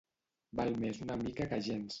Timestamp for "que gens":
1.53-1.89